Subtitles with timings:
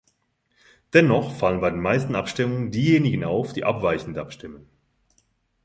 [0.95, 4.67] Dennoch fallen bei den meisten Abstimmungen diejenigen auf, die abweichend abstimmen.